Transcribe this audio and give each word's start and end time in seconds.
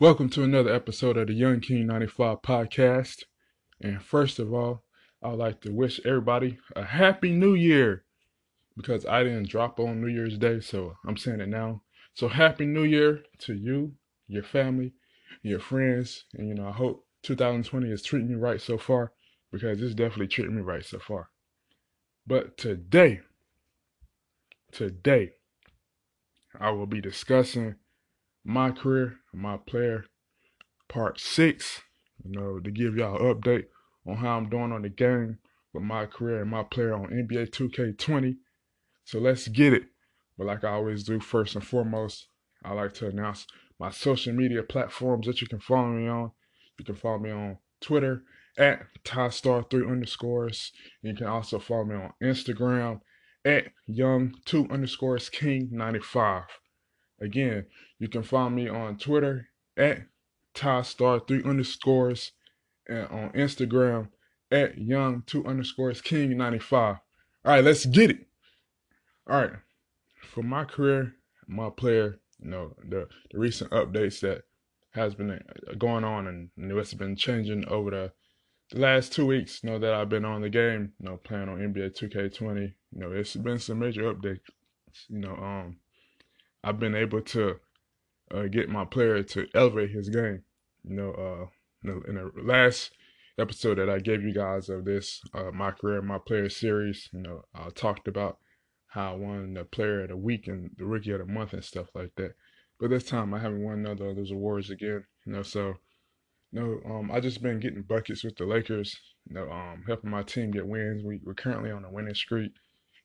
Welcome 0.00 0.28
to 0.30 0.44
another 0.44 0.72
episode 0.72 1.16
of 1.16 1.26
the 1.26 1.32
Young 1.32 1.58
King 1.58 1.88
95 1.88 2.40
podcast. 2.40 3.24
And 3.80 4.00
first 4.00 4.38
of 4.38 4.54
all, 4.54 4.84
I'd 5.24 5.32
like 5.32 5.60
to 5.62 5.72
wish 5.72 6.00
everybody 6.06 6.60
a 6.76 6.84
happy 6.84 7.32
new 7.32 7.54
year 7.54 8.04
because 8.76 9.04
I 9.04 9.24
didn't 9.24 9.48
drop 9.48 9.80
on 9.80 10.00
New 10.00 10.06
Year's 10.06 10.38
Day, 10.38 10.60
so 10.60 10.94
I'm 11.04 11.16
saying 11.16 11.40
it 11.40 11.48
now. 11.48 11.82
So 12.14 12.28
happy 12.28 12.64
new 12.64 12.84
year 12.84 13.24
to 13.40 13.54
you, 13.54 13.94
your 14.28 14.44
family, 14.44 14.92
your 15.42 15.58
friends, 15.58 16.26
and 16.32 16.46
you 16.46 16.54
know, 16.54 16.68
I 16.68 16.72
hope 16.72 17.04
2020 17.24 17.90
is 17.90 18.04
treating 18.04 18.30
you 18.30 18.38
right 18.38 18.60
so 18.60 18.78
far 18.78 19.10
because 19.50 19.82
it's 19.82 19.96
definitely 19.96 20.28
treating 20.28 20.54
me 20.54 20.62
right 20.62 20.84
so 20.84 21.00
far. 21.00 21.30
But 22.24 22.56
today, 22.56 23.22
today, 24.70 25.32
I 26.60 26.70
will 26.70 26.86
be 26.86 27.00
discussing 27.00 27.74
my 28.44 28.70
career, 28.70 29.16
my 29.32 29.56
player, 29.56 30.04
part 30.88 31.20
six. 31.20 31.82
You 32.24 32.32
know, 32.32 32.58
to 32.58 32.70
give 32.70 32.96
y'all 32.96 33.16
an 33.16 33.34
update 33.34 33.66
on 34.06 34.16
how 34.16 34.36
I'm 34.36 34.48
doing 34.48 34.72
on 34.72 34.82
the 34.82 34.88
game 34.88 35.38
with 35.72 35.84
my 35.84 36.06
career 36.06 36.42
and 36.42 36.50
my 36.50 36.64
player 36.64 36.94
on 36.94 37.10
NBA 37.10 37.50
2K20. 37.50 38.36
So 39.04 39.18
let's 39.18 39.46
get 39.48 39.72
it. 39.72 39.84
But 40.36 40.46
like 40.46 40.64
I 40.64 40.72
always 40.72 41.04
do, 41.04 41.20
first 41.20 41.54
and 41.54 41.66
foremost, 41.66 42.28
I 42.64 42.72
like 42.72 42.94
to 42.94 43.08
announce 43.08 43.46
my 43.78 43.90
social 43.90 44.32
media 44.32 44.62
platforms 44.62 45.26
that 45.26 45.40
you 45.40 45.46
can 45.46 45.60
follow 45.60 45.88
me 45.88 46.08
on. 46.08 46.32
You 46.78 46.84
can 46.84 46.94
follow 46.96 47.18
me 47.18 47.30
on 47.30 47.58
Twitter 47.80 48.22
at 48.56 48.86
TyStar3 49.04 49.90
underscores. 49.90 50.72
You 51.02 51.14
can 51.14 51.26
also 51.26 51.58
follow 51.58 51.84
me 51.84 51.94
on 51.94 52.12
Instagram 52.22 53.00
at 53.44 53.68
Young2 53.88 54.70
underscores 54.70 55.30
King95. 55.30 56.44
Again, 57.20 57.66
you 57.98 58.08
can 58.08 58.22
find 58.22 58.54
me 58.54 58.68
on 58.68 58.96
Twitter 58.98 59.48
at 59.76 60.02
TyStar3 60.54 61.44
underscores 61.44 62.32
and 62.88 63.06
on 63.08 63.30
Instagram 63.30 64.08
at 64.50 64.76
Young2 64.76 65.46
underscores 65.46 66.02
King95. 66.02 66.72
All 66.72 67.00
right, 67.44 67.64
let's 67.64 67.86
get 67.86 68.10
it. 68.10 68.26
All 69.28 69.40
right, 69.40 69.52
for 70.22 70.42
my 70.42 70.64
career, 70.64 71.14
my 71.46 71.70
player, 71.70 72.18
you 72.40 72.50
know, 72.50 72.74
the, 72.88 73.08
the 73.30 73.38
recent 73.38 73.70
updates 73.70 74.20
that 74.20 74.42
has 74.90 75.14
been 75.14 75.30
uh, 75.30 75.74
going 75.76 76.04
on 76.04 76.26
and 76.26 76.50
know, 76.56 76.78
it's 76.78 76.94
been 76.94 77.16
changing 77.16 77.66
over 77.68 77.90
the 77.90 78.12
the 78.70 78.80
last 78.80 79.12
two 79.12 79.24
weeks, 79.24 79.60
you 79.62 79.70
know, 79.70 79.78
that 79.78 79.94
I've 79.94 80.10
been 80.10 80.26
on 80.26 80.42
the 80.42 80.50
game, 80.50 80.92
you 81.00 81.08
know, 81.08 81.16
playing 81.16 81.48
on 81.48 81.58
NBA 81.58 81.98
2K20, 81.98 82.60
you 82.92 83.00
know, 83.00 83.12
it's 83.12 83.34
been 83.34 83.58
some 83.58 83.78
major 83.78 84.12
updates. 84.12 84.40
You 85.08 85.20
know, 85.20 85.34
um, 85.36 85.76
I've 86.62 86.78
been 86.78 86.94
able 86.94 87.22
to 87.22 87.60
uh, 88.32 88.42
get 88.44 88.68
my 88.68 88.84
player 88.84 89.22
to 89.22 89.46
elevate 89.54 89.90
his 89.90 90.08
game. 90.08 90.42
You 90.84 90.96
know, 90.96 91.10
uh, 91.12 91.90
in 91.90 92.14
the 92.14 92.30
last 92.42 92.92
episode 93.38 93.78
that 93.78 93.88
I 93.88 93.98
gave 93.98 94.22
you 94.22 94.34
guys 94.34 94.68
of 94.68 94.84
this, 94.84 95.22
uh, 95.34 95.50
my 95.52 95.70
career, 95.70 96.02
my 96.02 96.18
player 96.18 96.48
series, 96.48 97.08
you 97.12 97.20
know, 97.20 97.42
I 97.54 97.68
talked 97.70 98.08
about 98.08 98.38
how 98.88 99.12
I 99.12 99.16
won 99.16 99.54
the 99.54 99.64
player 99.64 100.02
of 100.02 100.08
the 100.08 100.16
week 100.16 100.48
and 100.48 100.70
the 100.76 100.84
rookie 100.84 101.12
of 101.12 101.18
the 101.18 101.26
month 101.26 101.52
and 101.52 101.64
stuff 101.64 101.88
like 101.94 102.12
that. 102.16 102.34
But 102.80 102.90
this 102.90 103.04
time 103.04 103.34
I 103.34 103.38
haven't 103.38 103.62
won 103.62 103.82
none 103.82 104.00
of 104.00 104.16
those 104.16 104.30
awards 104.30 104.70
again. 104.70 105.04
You 105.26 105.32
know, 105.32 105.42
so 105.42 105.74
you 106.52 106.60
know, 106.60 106.90
um, 106.90 107.10
I 107.10 107.20
just 107.20 107.42
been 107.42 107.60
getting 107.60 107.82
buckets 107.82 108.24
with 108.24 108.36
the 108.36 108.46
Lakers. 108.46 108.96
You 109.28 109.34
know, 109.34 109.50
um, 109.50 109.84
helping 109.86 110.10
my 110.10 110.22
team 110.22 110.50
get 110.50 110.66
wins. 110.66 111.02
We, 111.04 111.20
we're 111.22 111.34
currently 111.34 111.70
on 111.70 111.84
a 111.84 111.90
winning 111.90 112.14
streak. 112.14 112.52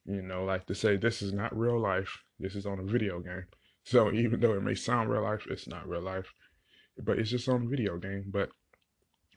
You 0.05 0.21
know, 0.21 0.45
like 0.45 0.65
to 0.67 0.75
say 0.75 0.95
this 0.95 1.21
is 1.21 1.33
not 1.33 1.57
real 1.57 1.79
life. 1.79 2.23
This 2.39 2.55
is 2.55 2.65
on 2.65 2.79
a 2.79 2.83
video 2.83 3.19
game. 3.19 3.45
So 3.83 4.11
even 4.11 4.39
though 4.39 4.53
it 4.53 4.63
may 4.63 4.75
sound 4.75 5.09
real 5.09 5.23
life, 5.23 5.45
it's 5.49 5.67
not 5.67 5.87
real 5.87 6.01
life. 6.01 6.33
But 6.97 7.19
it's 7.19 7.29
just 7.29 7.49
on 7.49 7.69
video 7.69 7.97
game. 7.97 8.25
But 8.27 8.49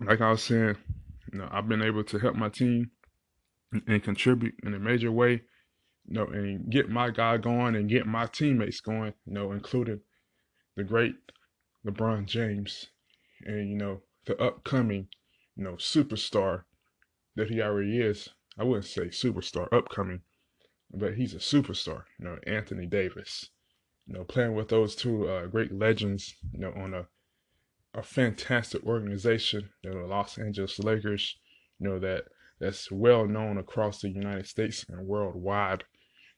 like 0.00 0.20
I 0.20 0.30
was 0.30 0.42
saying, 0.42 0.77
you 1.33 1.38
know, 1.38 1.48
I've 1.50 1.69
been 1.69 1.83
able 1.83 2.05
to 2.05 2.19
help 2.19 2.36
my 2.36 2.48
team 2.48 2.91
and, 3.72 3.83
and 3.86 4.03
contribute 4.03 4.55
in 4.62 4.75
a 4.75 4.78
major 4.78 5.10
way. 5.10 5.43
You 6.09 6.15
know, 6.15 6.26
and 6.26 6.71
get 6.71 6.88
my 6.88 7.10
guy 7.10 7.37
going 7.38 7.75
and 7.75 7.88
get 7.88 8.06
my 8.06 8.26
teammates 8.26 8.81
going. 8.81 9.15
You 9.26 9.32
know, 9.32 9.53
including 9.53 10.00
the 10.76 10.84
great 10.84 11.16
LeBron 11.84 12.26
James 12.26 12.87
and 13.44 13.69
you 13.69 13.76
know 13.76 14.03
the 14.26 14.41
upcoming, 14.41 15.09
you 15.56 15.65
know, 15.65 15.75
superstar 15.75 16.65
that 17.37 17.50
he 17.50 17.60
already 17.62 18.00
is. 18.00 18.28
I 18.59 18.65
wouldn't 18.65 18.87
say 18.87 19.06
superstar 19.06 19.69
upcoming, 19.72 20.22
but 20.92 21.15
he's 21.15 21.34
a 21.34 21.38
superstar. 21.38 22.04
You 22.19 22.26
know, 22.26 22.38
Anthony 22.47 22.87
Davis. 22.87 23.50
You 24.06 24.15
know, 24.15 24.25
playing 24.25 24.55
with 24.55 24.69
those 24.69 24.94
two 24.94 25.28
uh, 25.28 25.47
great 25.47 25.72
legends. 25.72 26.34
You 26.53 26.61
know, 26.61 26.72
on 26.77 26.94
a 26.94 27.06
a 27.94 28.03
fantastic 28.03 28.84
organization. 28.84 29.71
You 29.83 29.91
know, 29.91 30.03
the 30.03 30.06
Los 30.06 30.39
Angeles 30.39 30.78
Lakers. 30.78 31.37
You 31.78 31.89
know 31.89 31.99
that 31.99 32.25
that's 32.61 32.91
well 32.91 33.27
known 33.27 33.59
across 33.59 34.00
the 34.00 34.09
United 34.09 34.47
States 34.47 34.84
and 34.89 35.06
worldwide. 35.06 35.84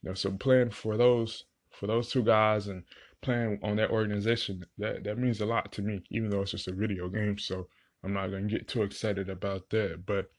You 0.02 0.10
know, 0.10 0.14
so 0.14 0.30
playing 0.32 0.70
for 0.70 0.96
those 0.96 1.44
for 1.70 1.86
those 1.86 2.10
two 2.10 2.22
guys 2.22 2.68
and 2.68 2.84
playing 3.20 3.58
on 3.62 3.76
that 3.76 3.90
organization, 3.90 4.64
that 4.78 5.04
that 5.04 5.18
means 5.18 5.40
a 5.40 5.46
lot 5.46 5.72
to 5.72 5.82
me, 5.82 6.02
even 6.10 6.30
though 6.30 6.42
it's 6.42 6.52
just 6.52 6.68
a 6.68 6.72
video 6.72 7.08
game. 7.08 7.38
So 7.38 7.68
I'm 8.02 8.12
not 8.12 8.28
gonna 8.28 8.46
get 8.46 8.68
too 8.68 8.82
excited 8.82 9.28
about 9.28 9.70
that. 9.70 10.06
But 10.06 10.30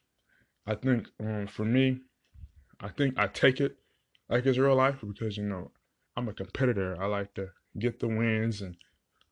I 0.66 0.74
think 0.74 1.08
um, 1.20 1.46
for 1.46 1.64
me, 1.64 2.00
I 2.80 2.88
think 2.88 3.18
I 3.18 3.26
take 3.26 3.60
it 3.60 3.76
like 4.28 4.46
it's 4.46 4.58
real 4.58 4.76
life 4.76 4.96
because 5.06 5.36
you 5.36 5.44
know 5.44 5.70
I'm 6.20 6.28
a 6.28 6.34
competitor. 6.34 7.00
I 7.00 7.06
like 7.06 7.34
to 7.34 7.48
get 7.78 8.00
the 8.00 8.08
wins 8.08 8.62
and 8.62 8.76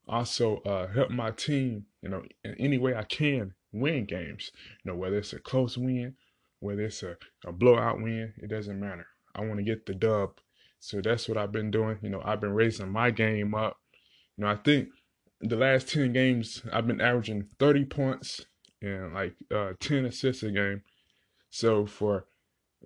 also 0.06 0.58
uh, 0.58 0.88
help 0.88 1.10
my 1.10 1.30
team, 1.30 1.86
you 2.02 2.08
know, 2.08 2.22
in 2.44 2.54
any 2.58 2.78
way 2.78 2.94
I 2.94 3.04
can 3.04 3.54
win 3.72 4.06
games. 4.06 4.50
You 4.84 4.92
know, 4.92 4.96
whether 4.96 5.18
it's 5.18 5.32
a 5.32 5.38
close 5.38 5.76
win, 5.76 6.14
whether 6.60 6.82
it's 6.82 7.02
a, 7.02 7.16
a 7.46 7.52
blowout 7.52 8.00
win, 8.00 8.32
it 8.38 8.48
doesn't 8.48 8.80
matter. 8.80 9.06
I 9.34 9.42
want 9.42 9.58
to 9.58 9.64
get 9.64 9.86
the 9.86 9.94
dub 9.94 10.40
so 10.80 11.00
that's 11.00 11.28
what 11.28 11.38
I've 11.38 11.52
been 11.52 11.70
doing. 11.70 11.98
You 12.02 12.10
know, 12.10 12.22
I've 12.24 12.40
been 12.40 12.54
raising 12.54 12.90
my 12.90 13.10
game 13.10 13.54
up. 13.54 13.78
You 14.36 14.44
know, 14.44 14.50
I 14.50 14.56
think 14.56 14.88
the 15.40 15.56
last 15.56 15.88
10 15.88 16.12
games 16.12 16.62
I've 16.72 16.86
been 16.86 17.00
averaging 17.00 17.48
30 17.58 17.84
points 17.86 18.46
and 18.80 19.14
like 19.14 19.34
uh, 19.54 19.72
10 19.80 20.06
assists 20.06 20.42
a 20.42 20.50
game. 20.50 20.82
So 21.50 21.86
for 21.86 22.26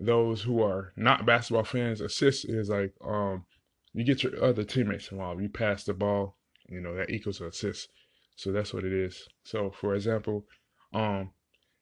those 0.00 0.42
who 0.42 0.62
are 0.62 0.92
not 0.96 1.26
basketball 1.26 1.64
fans, 1.64 2.00
assists 2.00 2.44
is 2.44 2.70
like 2.70 2.94
um 3.04 3.44
you 3.94 4.04
get 4.04 4.22
your 4.22 4.42
other 4.42 4.64
teammates 4.64 5.10
involved. 5.10 5.42
You 5.42 5.48
pass 5.48 5.84
the 5.84 5.94
ball, 5.94 6.36
you 6.68 6.80
know, 6.80 6.94
that 6.94 7.10
equals 7.10 7.40
an 7.40 7.48
assist. 7.48 7.88
So 8.36 8.52
that's 8.52 8.72
what 8.72 8.84
it 8.84 8.92
is. 8.92 9.28
So 9.44 9.70
for 9.70 9.94
example, 9.94 10.46
um 10.92 11.32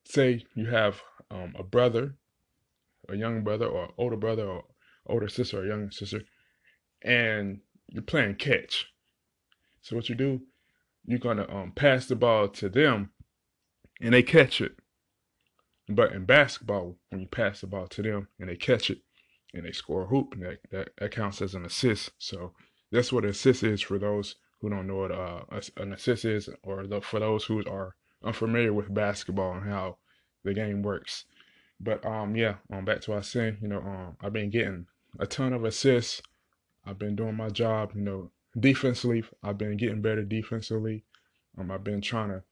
say 0.04 0.44
you 0.54 0.66
have 0.66 1.03
um 1.31 1.54
a 1.59 1.62
brother, 1.62 2.16
a 3.09 3.16
young 3.16 3.43
brother 3.43 3.66
or 3.66 3.91
older 3.97 4.16
brother 4.16 4.47
or 4.47 4.65
older 5.06 5.28
sister 5.28 5.60
or 5.60 5.66
younger 5.66 5.91
sister, 5.91 6.22
and 7.03 7.60
you're 7.88 8.03
playing 8.03 8.37
catch. 8.37 8.87
So 9.82 9.97
what 9.97 10.09
you 10.09 10.15
do, 10.15 10.42
you're 11.06 11.19
gonna 11.19 11.47
um, 11.48 11.72
pass 11.72 12.06
the 12.06 12.16
ball 12.16 12.48
to 12.48 12.69
them, 12.69 13.10
and 14.00 14.12
they 14.15 14.22
catch 14.22 14.60
it. 14.60 14.77
But 15.88 16.12
in 16.12 16.25
basketball, 16.25 16.97
when 17.09 17.22
you 17.22 17.27
pass 17.27 17.60
the 17.60 17.66
ball 17.66 17.88
to 17.88 18.03
them 18.03 18.28
and 18.38 18.48
they 18.48 18.56
catch 18.56 18.91
it, 18.91 18.98
and 19.55 19.65
they 19.65 19.72
score 19.72 20.03
a 20.03 20.06
hoop, 20.06 20.34
and 20.34 20.43
that, 20.43 20.59
that, 20.71 20.91
that 20.99 21.11
counts 21.11 21.43
as 21.43 21.55
an 21.55 21.65
assist. 21.65 22.11
So 22.19 22.53
that's 22.91 23.12
what 23.12 23.25
an 23.25 23.31
assist 23.31 23.62
is 23.62 23.81
for 23.81 23.99
those 23.99 24.37
who 24.61 24.71
don't 24.71 24.87
know 24.87 24.97
what 24.97 25.12
uh, 25.12 25.43
an 25.77 25.93
assist 25.93 26.25
is, 26.25 26.49
or 26.62 26.87
the, 26.87 27.00
for 27.00 27.21
those 27.21 27.44
who 27.44 27.65
are 27.66 27.97
unfamiliar 28.22 28.72
with 28.72 28.93
basketball 28.93 29.55
and 29.55 29.69
how 29.69 29.97
the 30.44 30.55
game 30.55 30.83
works. 30.83 31.25
But 31.81 32.05
um, 32.05 32.37
yeah, 32.37 32.56
um, 32.72 32.84
back 32.84 33.00
to 33.03 33.12
what 33.12 33.19
I 33.19 33.22
saying, 33.22 33.59
you 33.62 33.69
know, 33.69 33.81
um, 33.81 34.16
I've 34.21 34.33
been 34.33 34.50
getting 34.50 34.87
a 35.19 35.27
ton 35.27 35.53
of 35.53 35.65
assists. 35.65 36.21
I've 36.84 36.99
been 36.99 37.16
doing 37.16 37.37
my 37.37 37.49
job, 37.49 37.93
you 37.94 38.03
know, 38.03 38.31
defensively. 38.59 39.25
I've 39.43 39.59
been 39.59 39.77
getting 39.77 40.03
better 40.03 40.22
defensively. 40.22 41.05
Um, 41.59 41.71
I've 41.71 41.84
been 41.84 42.01
trying 42.01 42.28
to 42.28 42.42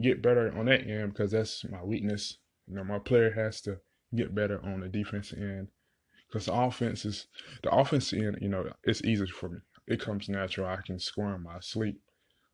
get 0.00 0.22
better 0.22 0.56
on 0.56 0.66
that 0.66 0.86
end 0.86 1.12
because 1.12 1.32
that's 1.32 1.64
my 1.64 1.82
weakness. 1.82 2.36
You 2.66 2.76
know, 2.76 2.84
my 2.84 2.98
player 2.98 3.32
has 3.32 3.60
to 3.62 3.78
get 4.14 4.34
better 4.34 4.60
on 4.64 4.80
the 4.80 4.88
defense 4.88 5.32
end 5.32 5.68
because 6.28 6.46
the 6.46 6.54
offense 6.54 7.04
is 7.04 7.26
the 7.62 7.70
offense 7.70 8.12
end. 8.12 8.38
You 8.40 8.48
know, 8.48 8.70
it's 8.84 9.02
easy 9.04 9.26
for 9.26 9.48
me. 9.48 9.58
It 9.86 10.00
comes 10.00 10.28
natural. 10.28 10.68
I 10.68 10.80
can 10.84 10.98
score 10.98 11.34
in 11.34 11.42
my 11.42 11.60
sleep, 11.60 12.00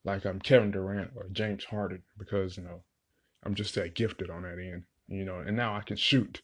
like 0.05 0.25
I'm 0.25 0.41
Kevin 0.41 0.71
Durant 0.71 1.11
or 1.17 1.29
James 1.33 1.65
Harden, 1.65 2.03
because 2.19 2.57
you 2.57 2.63
know 2.63 2.83
I'm 3.43 3.55
just 3.55 3.75
that 3.75 3.95
gifted 3.95 4.31
on 4.31 4.43
that 4.43 4.59
end 4.59 4.85
you 5.09 5.25
know, 5.25 5.41
and 5.41 5.57
now 5.57 5.75
I 5.75 5.81
can 5.81 5.97
shoot. 5.97 6.43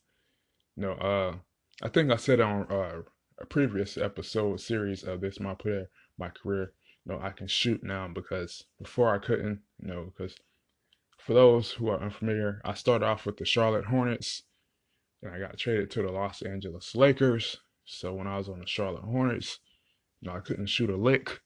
You 0.77 0.83
know, 0.83 0.93
uh, 0.93 1.37
I 1.83 1.89
think 1.89 2.11
I 2.11 2.17
said 2.17 2.41
on 2.41 2.67
uh, 2.71 3.03
a 3.39 3.47
previous 3.47 3.97
episode 3.97 4.61
series 4.61 5.03
of 5.03 5.21
this 5.21 5.41
my 5.41 5.55
player 5.55 5.89
my 6.19 6.29
career. 6.29 6.73
You 7.05 7.13
know, 7.13 7.21
I 7.23 7.31
can 7.31 7.47
shoot 7.47 7.83
now 7.83 8.09
because 8.09 8.65
before 8.81 9.15
I 9.15 9.19
couldn't. 9.19 9.61
You 9.81 9.89
know, 9.89 10.05
because 10.05 10.37
for 11.19 11.35
those 11.35 11.73
who 11.73 11.89
are 11.89 12.01
unfamiliar, 12.01 12.61
I 12.65 12.75
started 12.75 13.07
off 13.07 13.27
with 13.27 13.39
the 13.39 13.45
Charlotte 13.45 13.87
Hornets, 13.87 14.43
and 15.23 15.35
I 15.35 15.39
got 15.39 15.59
traded 15.59 15.91
to 15.93 16.03
the 16.03 16.11
Los 16.11 16.43
Angeles 16.43 16.95
Lakers. 16.95 17.59
So 17.85 18.15
when 18.15 18.27
I 18.27 18.39
was 18.39 18.49
on 18.49 18.61
the 18.61 18.67
Charlotte 18.67 19.05
Hornets, 19.05 19.59
you 20.21 20.29
know, 20.29 20.37
I 20.37 20.41
couldn't 20.41 20.67
shoot 20.67 20.91
a 20.91 20.97
lick. 20.97 21.41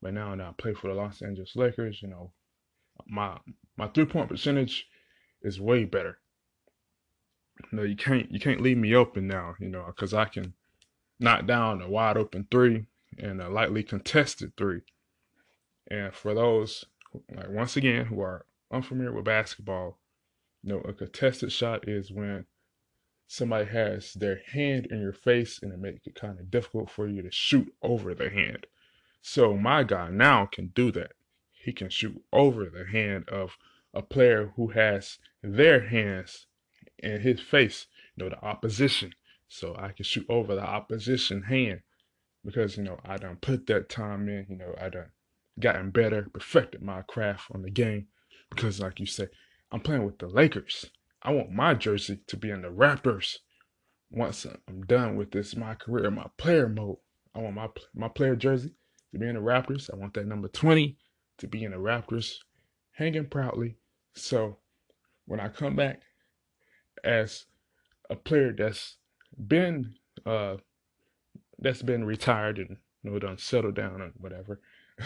But 0.00 0.14
now 0.14 0.34
that 0.34 0.40
I 0.40 0.52
play 0.56 0.74
for 0.74 0.88
the 0.88 0.94
Los 0.94 1.22
Angeles 1.22 1.56
Lakers, 1.56 2.02
you 2.02 2.08
know, 2.08 2.32
my 3.06 3.38
my 3.76 3.88
three 3.88 4.04
point 4.04 4.28
percentage 4.28 4.86
is 5.42 5.60
way 5.60 5.84
better. 5.84 6.18
You 7.70 7.78
know, 7.78 7.84
you 7.84 7.96
can't 7.96 8.30
you 8.30 8.40
can't 8.40 8.60
leave 8.60 8.78
me 8.78 8.94
open 8.94 9.26
now, 9.26 9.54
you 9.60 9.68
know, 9.68 9.84
because 9.86 10.12
I 10.12 10.26
can 10.26 10.54
knock 11.20 11.46
down 11.46 11.80
a 11.80 11.88
wide 11.88 12.16
open 12.16 12.46
three 12.50 12.86
and 13.18 13.40
a 13.40 13.48
lightly 13.48 13.82
contested 13.82 14.56
three. 14.56 14.80
And 15.88 16.12
for 16.14 16.34
those, 16.34 16.84
like 17.34 17.48
once 17.48 17.76
again, 17.76 18.06
who 18.06 18.20
are 18.20 18.46
unfamiliar 18.72 19.12
with 19.12 19.24
basketball, 19.24 19.98
you 20.62 20.72
know, 20.72 20.80
a 20.80 20.92
contested 20.92 21.52
shot 21.52 21.88
is 21.88 22.10
when 22.10 22.46
somebody 23.32 23.64
has 23.64 24.12
their 24.12 24.42
hand 24.52 24.84
in 24.90 25.00
your 25.00 25.14
face 25.14 25.58
and 25.62 25.72
it 25.72 25.78
makes 25.78 26.06
it 26.06 26.14
kind 26.14 26.38
of 26.38 26.50
difficult 26.50 26.90
for 26.90 27.08
you 27.08 27.22
to 27.22 27.30
shoot 27.30 27.72
over 27.80 28.12
the 28.12 28.28
hand. 28.28 28.66
So 29.22 29.56
my 29.56 29.84
guy 29.84 30.10
now 30.10 30.44
can 30.44 30.66
do 30.74 30.92
that. 30.92 31.12
He 31.50 31.72
can 31.72 31.88
shoot 31.88 32.22
over 32.30 32.66
the 32.66 32.84
hand 32.86 33.30
of 33.30 33.56
a 33.94 34.02
player 34.02 34.52
who 34.56 34.68
has 34.68 35.16
their 35.42 35.88
hands 35.88 36.46
in 36.98 37.22
his 37.22 37.40
face, 37.40 37.86
you 38.16 38.24
know, 38.24 38.28
the 38.28 38.44
opposition. 38.44 39.14
So 39.48 39.74
I 39.78 39.92
can 39.92 40.04
shoot 40.04 40.26
over 40.28 40.54
the 40.54 40.66
opposition 40.66 41.44
hand 41.44 41.80
because, 42.44 42.76
you 42.76 42.82
know, 42.82 43.00
I 43.02 43.16
done 43.16 43.38
put 43.40 43.66
that 43.68 43.88
time 43.88 44.28
in, 44.28 44.44
you 44.50 44.56
know, 44.56 44.74
I 44.78 44.90
done 44.90 45.08
gotten 45.58 45.90
better, 45.90 46.28
perfected 46.34 46.82
my 46.82 47.00
craft 47.00 47.50
on 47.54 47.62
the 47.62 47.70
game. 47.70 48.08
Because 48.50 48.78
like 48.78 49.00
you 49.00 49.06
say, 49.06 49.28
I'm 49.70 49.80
playing 49.80 50.04
with 50.04 50.18
the 50.18 50.26
Lakers. 50.26 50.90
I 51.22 51.32
want 51.32 51.52
my 51.52 51.74
jersey 51.74 52.20
to 52.26 52.36
be 52.36 52.50
in 52.50 52.62
the 52.62 52.70
rafters. 52.70 53.38
Once 54.10 54.44
I'm 54.68 54.82
done 54.82 55.16
with 55.16 55.30
this, 55.30 55.56
my 55.56 55.74
career, 55.74 56.10
my 56.10 56.26
player 56.36 56.68
mode, 56.68 56.98
I 57.34 57.38
want 57.38 57.54
my 57.54 57.68
my 57.94 58.08
player 58.08 58.36
jersey 58.36 58.74
to 59.12 59.18
be 59.18 59.26
in 59.26 59.34
the 59.34 59.40
rafters. 59.40 59.88
I 59.92 59.96
want 59.96 60.14
that 60.14 60.26
number 60.26 60.48
20 60.48 60.96
to 61.38 61.46
be 61.46 61.64
in 61.64 61.70
the 61.70 61.78
rafters, 61.78 62.42
hanging 62.92 63.26
proudly. 63.26 63.76
So 64.14 64.58
when 65.26 65.40
I 65.40 65.48
come 65.48 65.76
back 65.76 66.02
as 67.04 67.46
a 68.10 68.16
player 68.16 68.52
that's 68.52 68.96
been 69.46 69.94
uh 70.26 70.56
that's 71.58 71.82
been 71.82 72.04
retired 72.04 72.58
and 72.58 72.76
you 73.02 73.10
know 73.10 73.18
done 73.18 73.38
settled 73.38 73.76
down 73.76 74.02
and 74.02 74.12
whatever, 74.18 74.60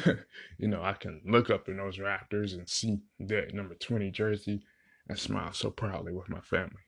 you 0.59 0.69
know, 0.69 0.83
I 0.83 0.95
can 0.95 1.21
look 1.27 1.51
up 1.51 1.69
in 1.69 1.77
those 1.77 1.99
rafters 1.99 2.55
and 2.55 2.69
see 2.69 3.01
that 3.21 3.55
number 3.55 3.75
20 3.75 4.11
jersey 4.11 4.63
and 5.08 5.19
smile 5.19 5.53
so 5.53 5.70
proudly 5.70 6.12
with 6.12 6.29
my 6.29 6.41
family. 6.41 6.82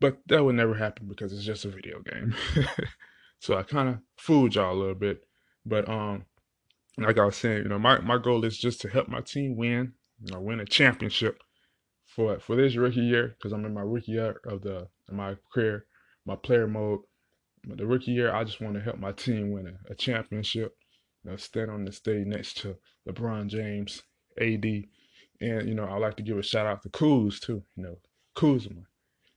But 0.00 0.18
that 0.26 0.44
would 0.44 0.56
never 0.56 0.74
happen 0.74 1.06
because 1.08 1.32
it's 1.32 1.44
just 1.44 1.64
a 1.64 1.68
video 1.68 2.00
game. 2.00 2.34
so 3.40 3.56
I 3.56 3.62
kind 3.62 3.88
of 3.88 3.98
fooled 4.18 4.54
y'all 4.54 4.74
a 4.74 4.78
little 4.78 4.94
bit. 4.94 5.22
But 5.64 5.88
um, 5.88 6.26
like 6.98 7.18
I 7.18 7.24
was 7.24 7.36
saying, 7.36 7.62
you 7.62 7.68
know, 7.68 7.78
my, 7.78 8.00
my 8.00 8.18
goal 8.18 8.44
is 8.44 8.58
just 8.58 8.80
to 8.82 8.88
help 8.88 9.08
my 9.08 9.20
team 9.20 9.56
win, 9.56 9.94
you 10.22 10.32
know, 10.32 10.40
win 10.40 10.60
a 10.60 10.64
championship 10.64 11.42
for 12.06 12.38
for 12.38 12.56
this 12.56 12.76
rookie 12.76 13.00
year 13.00 13.36
because 13.36 13.52
I'm 13.52 13.64
in 13.64 13.74
my 13.74 13.82
rookie 13.82 14.12
year 14.12 14.40
of 14.46 14.62
the 14.62 14.88
my 15.10 15.36
career, 15.52 15.86
my 16.24 16.36
player 16.36 16.66
mode. 16.66 17.00
But 17.64 17.78
The 17.78 17.86
rookie 17.86 18.12
year, 18.12 18.32
I 18.32 18.44
just 18.44 18.60
want 18.60 18.74
to 18.74 18.80
help 18.80 18.98
my 18.98 19.12
team 19.12 19.50
win 19.50 19.66
a, 19.66 19.92
a 19.92 19.94
championship. 19.94 20.76
You 21.24 21.32
know, 21.32 21.36
stand 21.36 21.70
on 21.70 21.84
the 21.84 21.92
stage 21.92 22.26
next 22.26 22.58
to 22.58 22.76
LeBron 23.08 23.48
James, 23.48 24.02
AD, 24.40 24.64
and 25.40 25.68
you 25.68 25.74
know, 25.74 25.84
I 25.84 25.98
like 25.98 26.16
to 26.16 26.22
give 26.22 26.38
a 26.38 26.42
shout 26.42 26.66
out 26.66 26.82
to 26.82 26.88
Kuz 26.88 27.40
too. 27.40 27.62
You 27.76 27.82
know, 27.82 27.98
Kuzma, 28.34 28.82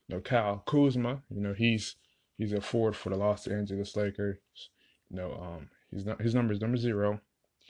you 0.07 0.15
know, 0.15 0.21
Kyle 0.21 0.63
Kuzma. 0.65 1.21
You 1.29 1.41
know, 1.41 1.53
he's 1.53 1.95
he's 2.37 2.53
a 2.53 2.61
forward 2.61 2.95
for 2.95 3.09
the 3.09 3.17
Los 3.17 3.47
Angeles 3.47 3.95
Lakers. 3.95 4.37
You 5.09 5.17
know, 5.17 5.33
um, 5.33 5.69
he's 5.91 6.05
not 6.05 6.21
his 6.21 6.35
number 6.35 6.53
is 6.53 6.61
number 6.61 6.77
zero. 6.77 7.19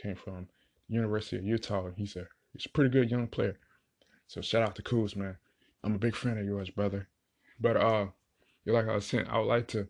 Came 0.02 0.16
from 0.16 0.48
University 0.88 1.38
of 1.38 1.46
Utah. 1.46 1.90
He's 1.96 2.16
a 2.16 2.28
he's 2.54 2.66
a 2.66 2.70
pretty 2.70 2.90
good 2.90 3.12
young 3.12 3.28
player. 3.28 3.58
So 4.28 4.42
shout 4.42 4.64
out 4.64 4.76
to 4.76 4.84
Kuz, 4.84 5.16
man. 5.16 5.38
I'm 5.84 5.96
a 5.96 6.00
big 6.00 6.16
fan 6.16 6.38
of 6.38 6.46
yours, 6.46 6.70
brother. 6.70 7.08
But 7.60 7.78
uh, 7.78 8.08
you 8.66 8.74
like 8.74 8.88
I 8.88 8.96
was 8.96 9.06
saying, 9.06 9.28
I 9.28 9.40
would 9.40 9.48
like 9.48 9.68
to 9.70 9.88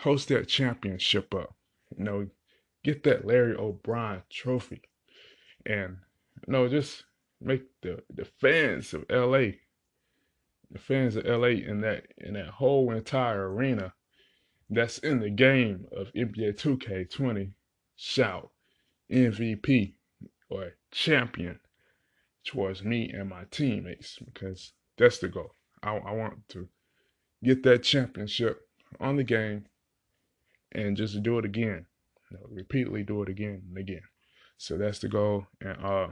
host 0.00 0.28
that 0.28 0.48
championship 0.48 1.34
up. 1.34 1.54
You 1.96 2.04
know, 2.04 2.28
get 2.84 3.04
that 3.04 3.24
Larry 3.24 3.54
O'Brien 3.54 4.22
trophy, 4.30 4.82
and 5.64 5.98
you 6.46 6.52
know, 6.52 6.68
just 6.68 7.04
make 7.40 7.62
the 7.82 8.02
the 8.12 8.24
fans 8.24 8.94
of 8.94 9.04
LA, 9.10 9.52
the 10.70 10.78
fans 10.78 11.16
of 11.16 11.24
LA 11.24 11.48
in 11.48 11.80
that 11.80 12.06
in 12.16 12.34
that 12.34 12.48
whole 12.48 12.90
entire 12.90 13.50
arena 13.52 13.94
that's 14.70 14.98
in 14.98 15.20
the 15.20 15.30
game 15.30 15.86
of 15.92 16.12
NBA 16.12 16.60
2K20 16.60 17.52
shout 17.96 18.50
MVP 19.10 19.94
or 20.50 20.74
champion 20.90 21.58
towards 22.44 22.82
me 22.82 23.10
and 23.10 23.28
my 23.28 23.44
teammates 23.50 24.18
because 24.18 24.72
that's 24.96 25.18
the 25.18 25.28
goal. 25.28 25.54
I, 25.82 25.96
I 25.96 26.12
want 26.12 26.48
to 26.50 26.68
get 27.42 27.62
that 27.62 27.82
championship 27.82 28.68
on 29.00 29.16
the 29.16 29.24
game 29.24 29.66
and 30.72 30.96
just 30.96 31.22
do 31.22 31.38
it 31.38 31.44
again. 31.44 31.86
You 32.30 32.36
know, 32.36 32.46
repeatedly 32.50 33.04
do 33.04 33.22
it 33.22 33.28
again 33.28 33.62
and 33.68 33.78
again. 33.78 34.02
So 34.58 34.76
that's 34.76 34.98
the 34.98 35.08
goal. 35.08 35.46
And 35.60 35.84
uh 35.84 36.08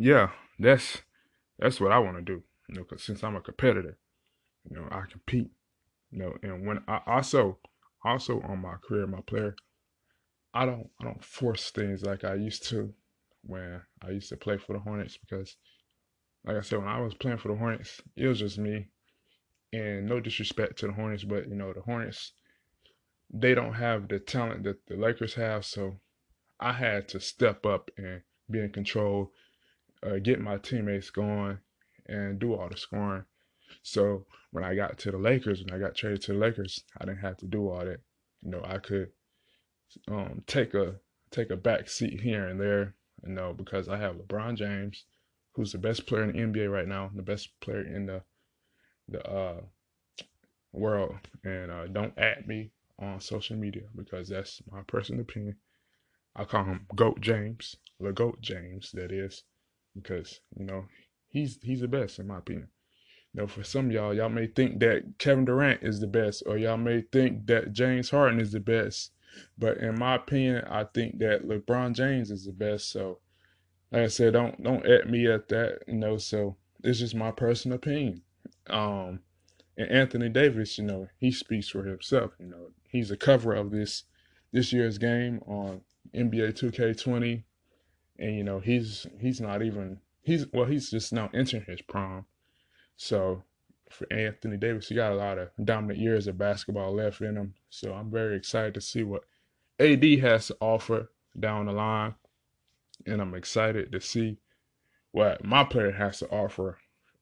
yeah, 0.00 0.30
that's 0.58 1.02
that's 1.58 1.78
what 1.78 1.92
I 1.92 1.98
want 1.98 2.16
to 2.16 2.22
do. 2.22 2.42
You 2.70 2.76
know, 2.76 2.84
cause 2.84 3.02
since 3.02 3.22
I'm 3.22 3.36
a 3.36 3.40
competitor, 3.40 3.98
you 4.68 4.76
know, 4.76 4.88
I 4.90 5.02
compete. 5.10 5.50
You 6.10 6.18
know, 6.18 6.34
and 6.42 6.66
when 6.66 6.82
I 6.88 7.00
also 7.06 7.58
also 8.02 8.40
on 8.40 8.62
my 8.62 8.76
career, 8.82 9.06
my 9.06 9.20
player, 9.20 9.54
I 10.54 10.64
don't 10.64 10.88
I 11.00 11.04
don't 11.04 11.22
force 11.22 11.70
things 11.70 12.02
like 12.02 12.24
I 12.24 12.34
used 12.34 12.66
to 12.70 12.94
when 13.44 13.82
I 14.02 14.10
used 14.12 14.30
to 14.30 14.38
play 14.38 14.56
for 14.56 14.72
the 14.72 14.78
Hornets 14.78 15.18
because 15.18 15.56
like 16.46 16.56
I 16.56 16.62
said, 16.62 16.78
when 16.78 16.88
I 16.88 17.00
was 17.02 17.12
playing 17.12 17.36
for 17.36 17.48
the 17.48 17.58
Hornets, 17.58 18.00
it 18.16 18.26
was 18.26 18.38
just 18.38 18.56
me. 18.56 18.88
And 19.70 20.06
no 20.06 20.18
disrespect 20.18 20.78
to 20.78 20.86
the 20.86 20.94
Hornets, 20.94 21.24
but 21.24 21.46
you 21.46 21.54
know, 21.54 21.74
the 21.74 21.82
Hornets 21.82 22.32
they 23.32 23.54
don't 23.54 23.74
have 23.74 24.08
the 24.08 24.18
talent 24.18 24.64
that 24.64 24.86
the 24.86 24.96
Lakers 24.96 25.34
have, 25.34 25.66
so 25.66 26.00
I 26.58 26.72
had 26.72 27.06
to 27.10 27.20
step 27.20 27.66
up 27.66 27.90
and 27.98 28.22
be 28.50 28.60
in 28.60 28.70
control 28.70 29.32
uh, 30.02 30.18
get 30.18 30.40
my 30.40 30.56
teammates 30.58 31.10
going 31.10 31.58
and 32.06 32.38
do 32.38 32.54
all 32.54 32.68
the 32.68 32.76
scoring. 32.76 33.24
So 33.82 34.26
when 34.50 34.64
I 34.64 34.74
got 34.74 34.98
to 34.98 35.10
the 35.10 35.18
Lakers, 35.18 35.62
when 35.62 35.74
I 35.74 35.78
got 35.78 35.94
traded 35.94 36.22
to 36.22 36.32
the 36.32 36.38
Lakers, 36.38 36.82
I 37.00 37.04
didn't 37.04 37.20
have 37.20 37.36
to 37.38 37.46
do 37.46 37.68
all 37.68 37.84
that. 37.84 38.00
You 38.42 38.50
know, 38.50 38.62
I 38.64 38.78
could 38.78 39.10
um, 40.08 40.42
take 40.46 40.74
a 40.74 40.96
take 41.30 41.50
a 41.50 41.56
back 41.56 41.88
seat 41.88 42.20
here 42.20 42.46
and 42.46 42.60
there. 42.60 42.94
You 43.22 43.32
know, 43.32 43.52
because 43.52 43.88
I 43.88 43.98
have 43.98 44.16
LeBron 44.16 44.56
James, 44.56 45.04
who's 45.52 45.72
the 45.72 45.78
best 45.78 46.06
player 46.06 46.24
in 46.24 46.32
the 46.32 46.60
NBA 46.60 46.72
right 46.72 46.88
now, 46.88 47.10
the 47.14 47.22
best 47.22 47.50
player 47.60 47.82
in 47.82 48.06
the 48.06 48.22
the 49.08 49.26
uh, 49.28 49.60
world. 50.72 51.16
And 51.44 51.70
uh, 51.70 51.86
don't 51.86 52.16
at 52.18 52.46
me 52.48 52.72
on 52.98 53.20
social 53.20 53.56
media 53.56 53.84
because 53.94 54.28
that's 54.28 54.62
my 54.70 54.82
personal 54.86 55.22
opinion. 55.22 55.56
I 56.34 56.44
call 56.44 56.64
him 56.64 56.86
Goat 56.94 57.20
James, 57.20 57.76
the 57.98 58.12
Goat 58.12 58.40
James, 58.40 58.92
that 58.92 59.10
is 59.10 59.42
because 59.94 60.40
you 60.56 60.64
know 60.64 60.86
he's 61.28 61.58
he's 61.62 61.80
the 61.80 61.88
best 61.88 62.18
in 62.18 62.26
my 62.26 62.38
opinion. 62.38 62.68
You 63.32 63.42
know, 63.42 63.46
for 63.46 63.62
some 63.62 63.90
y'all, 63.90 64.12
y'all 64.12 64.28
may 64.28 64.48
think 64.48 64.80
that 64.80 65.18
Kevin 65.18 65.44
Durant 65.44 65.82
is 65.82 66.00
the 66.00 66.06
best, 66.06 66.42
or 66.46 66.58
y'all 66.58 66.76
may 66.76 67.02
think 67.02 67.46
that 67.46 67.72
James 67.72 68.10
Harden 68.10 68.40
is 68.40 68.52
the 68.52 68.60
best. 68.60 69.12
But 69.56 69.78
in 69.78 69.96
my 69.98 70.16
opinion, 70.16 70.64
I 70.68 70.84
think 70.84 71.18
that 71.18 71.46
LeBron 71.46 71.94
James 71.94 72.32
is 72.32 72.44
the 72.44 72.52
best. 72.52 72.90
So, 72.90 73.20
like 73.92 74.02
I 74.02 74.08
said, 74.08 74.32
don't 74.32 74.60
don't 74.62 74.84
at 74.84 75.08
me 75.08 75.30
at 75.30 75.48
that. 75.48 75.82
You 75.86 75.94
know, 75.94 76.18
so 76.18 76.56
it's 76.82 76.98
just 76.98 77.14
my 77.14 77.30
personal 77.30 77.76
opinion. 77.76 78.22
Um, 78.68 79.20
and 79.76 79.90
Anthony 79.90 80.28
Davis, 80.28 80.78
you 80.78 80.84
know, 80.84 81.08
he 81.18 81.30
speaks 81.30 81.68
for 81.68 81.84
himself. 81.84 82.32
You 82.40 82.46
know, 82.46 82.70
he's 82.82 83.10
a 83.12 83.16
cover 83.16 83.54
of 83.54 83.70
this 83.70 84.04
this 84.52 84.72
year's 84.72 84.98
game 84.98 85.40
on 85.46 85.82
NBA 86.14 86.58
2K20 86.58 87.44
and 88.20 88.36
you 88.36 88.44
know 88.44 88.60
he's 88.60 89.06
he's 89.18 89.40
not 89.40 89.62
even 89.62 89.98
he's 90.22 90.46
well 90.52 90.66
he's 90.66 90.90
just 90.90 91.12
now 91.12 91.30
entering 91.34 91.64
his 91.66 91.80
prime. 91.82 92.26
So 92.96 93.42
for 93.90 94.06
Anthony 94.12 94.56
Davis, 94.56 94.88
he 94.88 94.94
got 94.94 95.12
a 95.12 95.16
lot 95.16 95.38
of 95.38 95.48
dominant 95.64 95.98
years 95.98 96.26
of 96.26 96.38
basketball 96.38 96.94
left 96.94 97.20
in 97.20 97.36
him. 97.36 97.54
So 97.70 97.92
I'm 97.92 98.10
very 98.10 98.36
excited 98.36 98.74
to 98.74 98.80
see 98.80 99.02
what 99.02 99.24
AD 99.80 100.04
has 100.20 100.48
to 100.48 100.56
offer 100.60 101.10
down 101.38 101.66
the 101.66 101.72
line, 101.72 102.14
and 103.06 103.20
I'm 103.20 103.34
excited 103.34 103.90
to 103.90 104.00
see 104.00 104.38
what 105.12 105.44
my 105.44 105.64
player 105.64 105.92
has 105.92 106.18
to 106.18 106.28
offer 106.28 106.78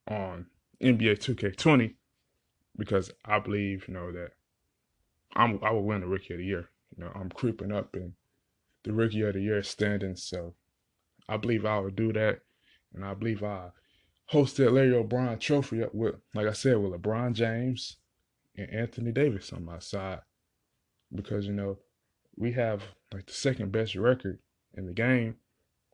on 0.09 0.47
NBA 0.83 1.19
2K20 1.19 1.95
because 2.77 3.11
I 3.25 3.39
believe 3.39 3.87
you 3.89 3.95
know 3.95 4.13
that 4.13 4.33
I'm 5.37 5.59
I 5.63 5.71
will 5.71 5.85
win 5.85 6.01
the 6.01 6.07
Rookie 6.07 6.35
of 6.35 6.39
the 6.39 6.45
Year. 6.45 6.69
You 6.97 7.05
know 7.05 7.13
I'm 7.15 7.31
creeping 7.31 7.73
up 7.73 7.95
in 7.95 8.15
the 8.83 8.93
Rookie 8.93 9.23
of 9.23 9.35
the 9.35 9.41
Year 9.41 9.63
standings, 9.63 10.23
so 10.23 10.55
I 11.29 11.37
believe 11.37 11.65
I 11.65 11.79
will 11.79 11.91
do 11.91 12.13
that, 12.13 12.41
and 12.95 13.05
I 13.05 13.15
believe 13.15 13.43
I 13.43 13.71
host 14.27 14.57
that 14.57 14.73
Larry 14.73 14.95
O'Brien 14.95 15.39
Trophy 15.39 15.83
up 15.83 15.95
with, 15.95 16.17
like 16.35 16.47
I 16.47 16.53
said, 16.53 16.79
with 16.79 16.93
LeBron 16.93 17.33
James 17.33 17.97
and 18.57 18.71
Anthony 18.71 19.13
Davis 19.13 19.53
on 19.53 19.65
my 19.65 19.79
side, 19.79 20.21
because 21.15 21.47
you 21.47 21.53
know 21.53 21.79
we 22.37 22.53
have 22.53 22.83
like 23.13 23.27
the 23.27 23.33
second 23.33 23.73
best 23.73 23.95
record 23.95 24.39
in 24.75 24.87
the 24.87 24.93
game, 24.93 25.37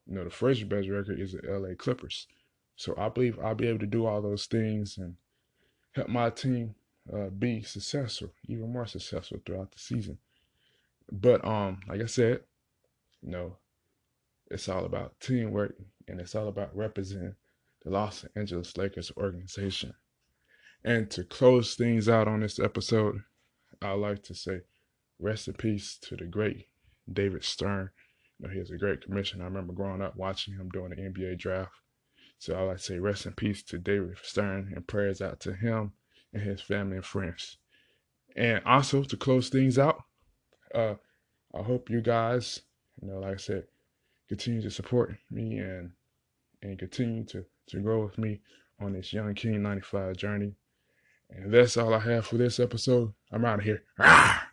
you 0.06 0.14
know, 0.14 0.24
the 0.24 0.30
first 0.30 0.68
best 0.68 0.88
record 0.88 1.18
is 1.20 1.32
the 1.32 1.40
LA 1.46 1.74
Clippers. 1.76 2.26
So 2.76 2.94
I 2.98 3.08
believe 3.08 3.38
I'll 3.38 3.54
be 3.54 3.68
able 3.68 3.78
to 3.80 3.86
do 3.86 4.06
all 4.06 4.20
those 4.20 4.46
things 4.46 4.98
and 4.98 5.14
help 5.92 6.08
my 6.08 6.30
team 6.30 6.74
uh, 7.12 7.28
be 7.28 7.62
successful, 7.62 8.32
even 8.48 8.72
more 8.72 8.86
successful 8.86 9.38
throughout 9.44 9.72
the 9.72 9.78
season. 9.78 10.18
But 11.10 11.44
um, 11.44 11.80
like 11.88 12.00
I 12.00 12.06
said, 12.06 12.40
you 13.22 13.30
know, 13.30 13.56
it's 14.54 14.68
all 14.68 14.84
about 14.84 15.18
teamwork 15.18 15.74
and 16.06 16.20
it's 16.20 16.36
all 16.36 16.46
about 16.46 16.74
representing 16.76 17.34
the 17.82 17.90
Los 17.90 18.24
Angeles 18.36 18.76
Lakers 18.76 19.10
organization. 19.16 19.92
And 20.84 21.10
to 21.10 21.24
close 21.24 21.74
things 21.74 22.08
out 22.08 22.28
on 22.28 22.40
this 22.40 22.60
episode, 22.60 23.22
I'd 23.82 23.94
like 23.94 24.22
to 24.24 24.34
say 24.34 24.60
rest 25.18 25.48
in 25.48 25.54
peace 25.54 25.98
to 26.02 26.14
the 26.14 26.26
great 26.26 26.68
David 27.12 27.42
Stern. 27.42 27.90
You 28.38 28.46
know, 28.46 28.54
he 28.54 28.60
was 28.60 28.70
a 28.70 28.78
great 28.78 29.02
commissioner. 29.02 29.42
I 29.42 29.48
remember 29.48 29.72
growing 29.72 30.02
up 30.02 30.16
watching 30.16 30.54
him 30.54 30.68
during 30.72 30.90
the 30.90 31.02
NBA 31.02 31.38
draft. 31.38 31.72
So 32.38 32.56
I'd 32.56 32.62
like 32.62 32.76
to 32.76 32.82
say 32.82 32.98
rest 33.00 33.26
in 33.26 33.32
peace 33.32 33.62
to 33.64 33.78
David 33.78 34.18
Stern 34.22 34.72
and 34.74 34.86
prayers 34.86 35.20
out 35.20 35.40
to 35.40 35.52
him 35.52 35.94
and 36.32 36.42
his 36.42 36.60
family 36.60 36.96
and 36.96 37.04
friends. 37.04 37.58
And 38.36 38.62
also 38.64 39.02
to 39.02 39.16
close 39.16 39.48
things 39.48 39.80
out, 39.80 40.02
uh, 40.72 40.94
I 41.52 41.62
hope 41.62 41.90
you 41.90 42.00
guys, 42.00 42.60
you 43.00 43.08
know, 43.08 43.18
like 43.18 43.34
I 43.34 43.38
said, 43.38 43.64
continue 44.34 44.60
to 44.60 44.70
support 44.70 45.14
me 45.30 45.58
and 45.58 45.92
and 46.60 46.76
continue 46.76 47.24
to, 47.24 47.44
to 47.68 47.78
grow 47.78 48.02
with 48.02 48.18
me 48.18 48.40
on 48.80 48.92
this 48.92 49.12
Young 49.12 49.32
King 49.34 49.62
95 49.62 50.16
journey. 50.16 50.54
And 51.30 51.54
that's 51.54 51.76
all 51.76 51.94
I 51.94 52.00
have 52.00 52.26
for 52.26 52.36
this 52.36 52.58
episode. 52.58 53.12
I'm 53.30 53.44
out 53.44 53.60
of 53.60 53.64
here. 53.64 53.82
Ah! 54.00 54.43